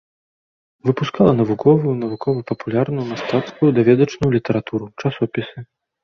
[0.89, 5.57] Выпускала навуковую, навукова-папулярную, мастацкую, даведачную літаратуру, часопісы.